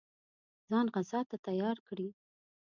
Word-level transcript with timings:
ځان 0.69 0.85
غزا 0.95 1.19
ته 1.29 1.35
تیار 1.47 1.77
کړي. 1.87 2.09